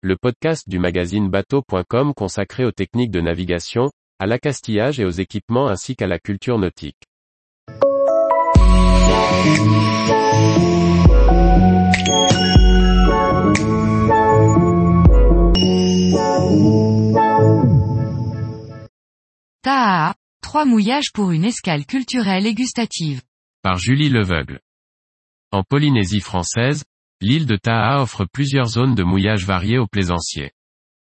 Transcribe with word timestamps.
le 0.00 0.16
podcast 0.16 0.68
du 0.68 0.78
magazine 0.78 1.28
bateau.com 1.28 2.14
consacré 2.14 2.64
aux 2.64 2.70
techniques 2.70 3.10
de 3.10 3.20
navigation, 3.20 3.90
à 4.20 4.26
l'accastillage 4.26 5.00
et 5.00 5.04
aux 5.04 5.10
équipements 5.10 5.66
ainsi 5.66 5.96
qu'à 5.96 6.06
la 6.06 6.20
culture 6.20 6.56
nautique. 6.56 7.02
Taha, 19.62 20.14
trois 20.42 20.64
mouillages 20.64 21.10
pour 21.12 21.32
une 21.32 21.44
escale 21.44 21.86
culturelle 21.86 22.46
et 22.46 22.54
gustative. 22.54 23.22
Par 23.62 23.78
Julie 23.78 24.10
Leveugle. 24.10 24.60
En 25.50 25.64
Polynésie 25.64 26.20
française, 26.20 26.84
l'île 27.20 27.46
de 27.46 27.56
Taha 27.56 28.00
offre 28.00 28.24
plusieurs 28.24 28.68
zones 28.68 28.94
de 28.94 29.02
mouillage 29.02 29.44
variées 29.44 29.78
aux 29.78 29.86
plaisanciers. 29.86 30.52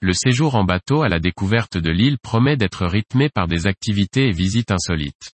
Le 0.00 0.12
séjour 0.12 0.55
en 0.55 0.64
bateau 0.64 1.02
à 1.02 1.09
la 1.09 1.19
découverte 1.19 1.79
de 1.79 1.91
l'île 1.91 2.19
promet 2.19 2.56
d'être 2.56 2.87
rythmé 2.87 3.30
par 3.30 3.48
des 3.48 3.66
activités 3.66 4.29
et 4.29 4.32
visites 4.32 4.70
insolites. 4.70 5.32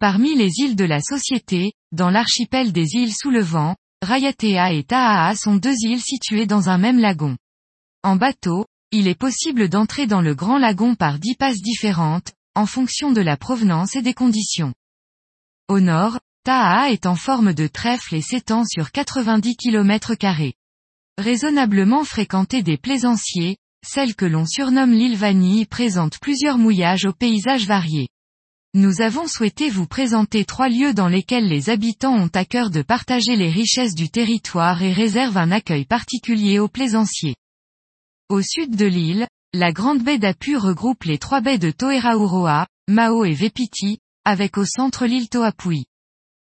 Parmi 0.00 0.34
les 0.34 0.50
îles 0.58 0.74
de 0.74 0.84
la 0.84 1.00
Société, 1.00 1.72
dans 1.92 2.10
l'archipel 2.10 2.72
des 2.72 2.94
îles 2.94 3.14
sous 3.14 3.30
le 3.30 3.42
vent, 3.42 3.76
Rayatea 4.02 4.72
et 4.72 4.82
Tahaa 4.82 5.36
sont 5.36 5.54
deux 5.54 5.76
îles 5.82 6.00
situées 6.00 6.46
dans 6.46 6.68
un 6.68 6.78
même 6.78 6.98
lagon. 6.98 7.36
En 8.02 8.16
bateau, 8.16 8.66
il 8.90 9.06
est 9.06 9.18
possible 9.18 9.68
d'entrer 9.68 10.08
dans 10.08 10.20
le 10.20 10.34
grand 10.34 10.58
lagon 10.58 10.96
par 10.96 11.20
dix 11.20 11.36
passes 11.36 11.60
différentes, 11.60 12.32
en 12.56 12.66
fonction 12.66 13.12
de 13.12 13.20
la 13.20 13.36
provenance 13.36 13.94
et 13.94 14.02
des 14.02 14.14
conditions. 14.14 14.74
Au 15.68 15.78
nord, 15.78 16.18
Taha 16.44 16.90
est 16.90 17.06
en 17.06 17.14
forme 17.14 17.54
de 17.54 17.68
trèfle 17.68 18.16
et 18.16 18.20
s'étend 18.20 18.64
sur 18.64 18.90
90 18.90 19.54
km. 19.54 20.16
Raisonnablement 21.16 22.02
fréquentée 22.02 22.64
des 22.64 22.76
plaisanciers, 22.76 23.58
celle 23.86 24.16
que 24.16 24.24
l'on 24.24 24.44
surnomme 24.44 24.90
l'île 24.90 25.16
Vanille 25.16 25.66
présente 25.66 26.18
plusieurs 26.18 26.58
mouillages 26.58 27.04
aux 27.04 27.12
paysages 27.12 27.68
variés. 27.68 28.08
Nous 28.74 29.02
avons 29.02 29.28
souhaité 29.28 29.70
vous 29.70 29.86
présenter 29.86 30.44
trois 30.44 30.68
lieux 30.68 30.92
dans 30.92 31.06
lesquels 31.06 31.46
les 31.46 31.70
habitants 31.70 32.16
ont 32.16 32.30
à 32.34 32.44
cœur 32.44 32.70
de 32.70 32.82
partager 32.82 33.36
les 33.36 33.50
richesses 33.50 33.94
du 33.94 34.10
territoire 34.10 34.82
et 34.82 34.92
réservent 34.92 35.38
un 35.38 35.52
accueil 35.52 35.84
particulier 35.84 36.58
aux 36.58 36.68
plaisanciers. 36.68 37.36
Au 38.28 38.42
sud 38.42 38.74
de 38.74 38.86
l'île, 38.86 39.28
la 39.52 39.70
grande 39.70 40.02
baie 40.02 40.18
d'Apu 40.18 40.56
regroupe 40.56 41.04
les 41.04 41.18
trois 41.18 41.40
baies 41.40 41.58
de 41.58 41.70
Toerauroa, 41.70 42.66
Mao 42.88 43.24
et 43.24 43.34
Vepiti, 43.34 43.98
avec 44.24 44.58
au 44.58 44.64
centre 44.64 45.06
l'île 45.06 45.28
Toapui. 45.28 45.84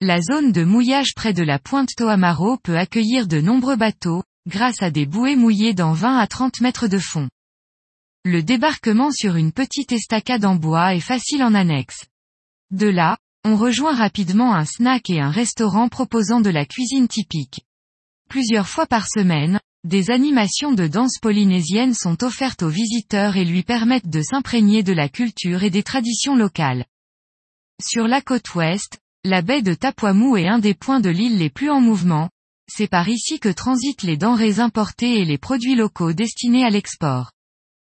La 0.05 0.19
zone 0.19 0.51
de 0.51 0.65
mouillage 0.65 1.15
près 1.15 1.31
de 1.31 1.43
la 1.43 1.59
pointe 1.59 1.95
Toamaro 1.95 2.57
peut 2.57 2.77
accueillir 2.77 3.25
de 3.25 3.39
nombreux 3.39 3.77
bateaux, 3.77 4.21
grâce 4.49 4.81
à 4.81 4.91
des 4.91 5.05
bouées 5.05 5.37
mouillées 5.37 5.73
dans 5.73 5.93
20 5.93 6.17
à 6.17 6.27
30 6.27 6.59
mètres 6.59 6.89
de 6.89 6.99
fond. 6.99 7.29
Le 8.25 8.43
débarquement 8.43 9.11
sur 9.11 9.37
une 9.37 9.53
petite 9.53 9.93
estacade 9.93 10.43
en 10.43 10.55
bois 10.55 10.93
est 10.93 10.99
facile 10.99 11.41
en 11.41 11.53
annexe. 11.53 12.03
De 12.69 12.87
là, 12.87 13.17
on 13.45 13.55
rejoint 13.55 13.95
rapidement 13.95 14.53
un 14.53 14.65
snack 14.65 15.09
et 15.09 15.21
un 15.21 15.31
restaurant 15.31 15.87
proposant 15.87 16.41
de 16.41 16.49
la 16.49 16.65
cuisine 16.65 17.07
typique. 17.07 17.61
Plusieurs 18.29 18.67
fois 18.67 18.87
par 18.87 19.07
semaine, 19.07 19.57
des 19.85 20.11
animations 20.11 20.73
de 20.73 20.85
danse 20.85 21.17
polynésienne 21.21 21.93
sont 21.93 22.25
offertes 22.25 22.63
aux 22.63 22.67
visiteurs 22.67 23.37
et 23.37 23.45
lui 23.45 23.63
permettent 23.63 24.09
de 24.09 24.21
s'imprégner 24.21 24.83
de 24.83 24.91
la 24.91 25.07
culture 25.07 25.63
et 25.63 25.69
des 25.69 25.83
traditions 25.83 26.35
locales. 26.35 26.83
Sur 27.81 28.05
la 28.09 28.21
côte 28.21 28.53
ouest, 28.55 28.99
la 29.25 29.41
baie 29.41 29.61
de 29.61 29.73
Tapuamu 29.73 30.37
est 30.37 30.47
un 30.47 30.59
des 30.59 30.73
points 30.73 30.99
de 30.99 31.09
l'île 31.09 31.37
les 31.37 31.49
plus 31.49 31.69
en 31.69 31.79
mouvement, 31.79 32.29
c'est 32.69 32.89
par 32.89 33.07
ici 33.07 33.39
que 33.39 33.49
transitent 33.49 34.03
les 34.03 34.17
denrées 34.17 34.59
importées 34.59 35.19
et 35.19 35.25
les 35.25 35.37
produits 35.37 35.75
locaux 35.75 36.11
destinés 36.11 36.65
à 36.65 36.69
l'export. 36.69 37.31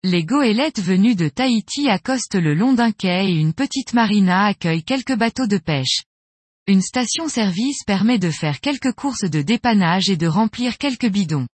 Les 0.02 0.24
goélettes 0.24 0.80
venues 0.80 1.14
de 1.14 1.28
Tahiti 1.28 1.88
accostent 1.88 2.34
le 2.34 2.54
long 2.54 2.72
d'un 2.72 2.90
quai 2.90 3.30
et 3.30 3.38
une 3.38 3.52
petite 3.52 3.92
marina 3.92 4.46
accueille 4.46 4.82
quelques 4.82 5.14
bateaux 5.14 5.46
de 5.46 5.58
pêche. 5.58 6.02
Une 6.66 6.82
station-service 6.82 7.84
permet 7.84 8.18
de 8.18 8.30
faire 8.30 8.60
quelques 8.60 8.92
courses 8.92 9.28
de 9.28 9.42
dépannage 9.42 10.08
et 10.08 10.16
de 10.16 10.26
remplir 10.26 10.78
quelques 10.78 11.10
bidons. 11.10 11.46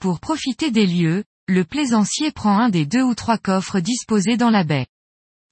Pour 0.00 0.20
profiter 0.20 0.70
des 0.70 0.86
lieux, 0.86 1.24
le 1.46 1.64
plaisancier 1.64 2.32
prend 2.32 2.58
un 2.58 2.68
des 2.68 2.86
deux 2.86 3.02
ou 3.02 3.14
trois 3.14 3.38
coffres 3.38 3.80
disposés 3.80 4.36
dans 4.36 4.50
la 4.50 4.64
baie. 4.64 4.86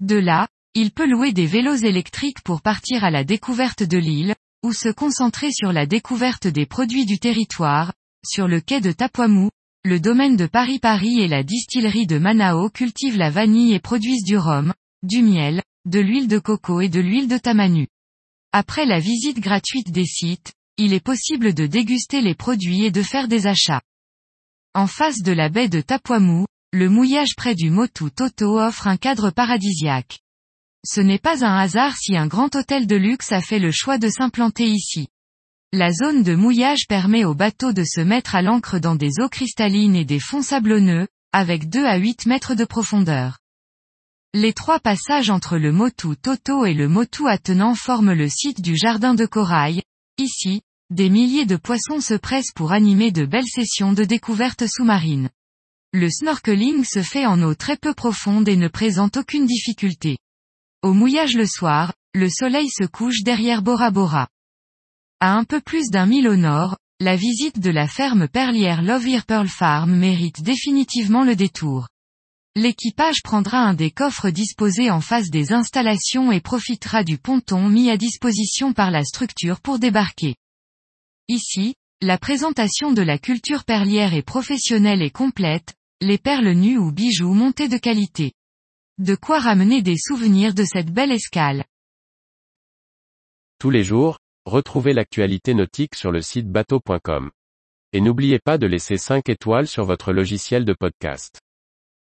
De 0.00 0.16
là, 0.16 0.48
il 0.74 0.90
peut 0.90 1.06
louer 1.06 1.32
des 1.32 1.46
vélos 1.46 1.76
électriques 1.76 2.42
pour 2.42 2.62
partir 2.62 3.04
à 3.04 3.10
la 3.10 3.24
découverte 3.24 3.82
de 3.82 3.98
l'île, 3.98 4.34
ou 4.64 4.72
se 4.72 4.88
concentrer 4.88 5.50
sur 5.52 5.72
la 5.72 5.86
découverte 5.86 6.46
des 6.46 6.66
produits 6.66 7.04
du 7.04 7.18
territoire, 7.18 7.92
sur 8.24 8.48
le 8.48 8.60
quai 8.60 8.80
de 8.80 8.92
Tapuamu, 8.92 9.50
le 9.84 10.00
domaine 10.00 10.36
de 10.36 10.46
Paris-Paris 10.46 11.20
et 11.20 11.28
la 11.28 11.42
distillerie 11.42 12.06
de 12.06 12.18
Manao 12.18 12.70
cultivent 12.70 13.18
la 13.18 13.30
vanille 13.30 13.74
et 13.74 13.80
produisent 13.80 14.24
du 14.24 14.38
rhum, 14.38 14.72
du 15.02 15.22
miel, 15.22 15.62
de 15.84 15.98
l'huile 15.98 16.28
de 16.28 16.38
coco 16.38 16.80
et 16.80 16.88
de 16.88 17.00
l'huile 17.00 17.28
de 17.28 17.36
tamanu. 17.36 17.88
Après 18.52 18.86
la 18.86 19.00
visite 19.00 19.40
gratuite 19.40 19.90
des 19.90 20.06
sites, 20.06 20.52
il 20.78 20.92
est 20.94 21.04
possible 21.04 21.52
de 21.52 21.66
déguster 21.66 22.20
les 22.20 22.34
produits 22.34 22.84
et 22.84 22.90
de 22.90 23.02
faire 23.02 23.26
des 23.28 23.46
achats. 23.46 23.82
En 24.74 24.86
face 24.86 25.22
de 25.22 25.32
la 25.32 25.48
baie 25.48 25.68
de 25.68 25.80
Tapuamu, 25.80 26.46
le 26.72 26.88
mouillage 26.88 27.34
près 27.36 27.54
du 27.54 27.68
Motu 27.68 28.10
Toto 28.10 28.58
offre 28.58 28.86
un 28.86 28.96
cadre 28.96 29.30
paradisiaque. 29.30 30.20
Ce 30.84 31.00
n'est 31.00 31.18
pas 31.18 31.44
un 31.44 31.56
hasard 31.56 31.96
si 31.96 32.16
un 32.16 32.26
grand 32.26 32.56
hôtel 32.56 32.86
de 32.86 32.96
luxe 32.96 33.30
a 33.30 33.40
fait 33.40 33.60
le 33.60 33.70
choix 33.70 33.98
de 33.98 34.08
s'implanter 34.08 34.66
ici. 34.66 35.08
La 35.72 35.92
zone 35.92 36.22
de 36.22 36.34
mouillage 36.34 36.86
permet 36.88 37.24
aux 37.24 37.34
bateaux 37.34 37.72
de 37.72 37.84
se 37.84 38.00
mettre 38.00 38.34
à 38.34 38.42
l'ancre 38.42 38.78
dans 38.78 38.96
des 38.96 39.20
eaux 39.20 39.28
cristallines 39.28 39.96
et 39.96 40.04
des 40.04 40.18
fonds 40.18 40.42
sablonneux, 40.42 41.06
avec 41.32 41.68
2 41.70 41.84
à 41.84 41.96
8 41.96 42.26
mètres 42.26 42.54
de 42.54 42.64
profondeur. 42.64 43.38
Les 44.34 44.52
trois 44.52 44.80
passages 44.80 45.30
entre 45.30 45.56
le 45.56 45.72
Motu 45.72 46.16
Toto 46.16 46.66
et 46.66 46.74
le 46.74 46.88
Motu 46.88 47.28
Attenant 47.28 47.74
forment 47.74 48.12
le 48.12 48.28
site 48.28 48.60
du 48.60 48.76
jardin 48.76 49.14
de 49.14 49.24
corail. 49.24 49.82
Ici, 50.18 50.62
des 50.90 51.10
milliers 51.10 51.46
de 51.46 51.56
poissons 51.56 52.00
se 52.00 52.14
pressent 52.14 52.52
pour 52.54 52.72
animer 52.72 53.12
de 53.12 53.24
belles 53.24 53.48
sessions 53.48 53.92
de 53.92 54.04
découverte 54.04 54.64
sous-marine. 54.66 55.30
Le 55.92 56.10
snorkeling 56.10 56.84
se 56.84 57.02
fait 57.02 57.24
en 57.24 57.40
eau 57.42 57.54
très 57.54 57.76
peu 57.76 57.94
profonde 57.94 58.48
et 58.48 58.56
ne 58.56 58.68
présente 58.68 59.18
aucune 59.18 59.46
difficulté. 59.46 60.18
Au 60.82 60.94
mouillage 60.94 61.36
le 61.36 61.46
soir, 61.46 61.92
le 62.12 62.28
soleil 62.28 62.68
se 62.68 62.84
couche 62.84 63.22
derrière 63.22 63.62
Bora 63.62 63.92
Bora. 63.92 64.26
À 65.20 65.36
un 65.36 65.44
peu 65.44 65.60
plus 65.60 65.90
d'un 65.90 66.06
mille 66.06 66.26
au 66.26 66.34
nord, 66.34 66.76
la 66.98 67.14
visite 67.14 67.60
de 67.60 67.70
la 67.70 67.86
ferme 67.86 68.26
perlière 68.26 68.82
Love 68.82 69.24
Pearl 69.24 69.46
Farm 69.46 69.94
mérite 69.94 70.42
définitivement 70.42 71.22
le 71.22 71.36
détour. 71.36 71.86
L'équipage 72.56 73.22
prendra 73.22 73.58
un 73.58 73.74
des 73.74 73.92
coffres 73.92 74.30
disposés 74.30 74.90
en 74.90 75.00
face 75.00 75.30
des 75.30 75.52
installations 75.52 76.32
et 76.32 76.40
profitera 76.40 77.04
du 77.04 77.16
ponton 77.16 77.68
mis 77.68 77.88
à 77.88 77.96
disposition 77.96 78.72
par 78.72 78.90
la 78.90 79.04
structure 79.04 79.60
pour 79.60 79.78
débarquer. 79.78 80.34
Ici, 81.28 81.76
la 82.00 82.18
présentation 82.18 82.90
de 82.92 83.02
la 83.02 83.18
culture 83.18 83.62
perlière 83.62 84.14
est 84.14 84.22
professionnelle 84.22 85.02
et 85.02 85.10
complète, 85.10 85.74
les 86.00 86.18
perles 86.18 86.54
nues 86.54 86.78
ou 86.78 86.90
bijoux 86.90 87.34
montés 87.34 87.68
de 87.68 87.78
qualité. 87.78 88.32
De 88.98 89.14
quoi 89.14 89.38
ramener 89.38 89.80
des 89.80 89.96
souvenirs 89.96 90.52
de 90.52 90.64
cette 90.64 90.92
belle 90.92 91.12
escale. 91.12 91.64
Tous 93.58 93.70
les 93.70 93.84
jours, 93.84 94.18
retrouvez 94.44 94.92
l'actualité 94.92 95.54
nautique 95.54 95.94
sur 95.94 96.12
le 96.12 96.20
site 96.20 96.50
bateau.com. 96.50 97.30
Et 97.94 98.02
n'oubliez 98.02 98.38
pas 98.38 98.58
de 98.58 98.66
laisser 98.66 98.98
5 98.98 99.30
étoiles 99.30 99.66
sur 99.66 99.86
votre 99.86 100.12
logiciel 100.12 100.66
de 100.66 100.74
podcast. 100.74 101.40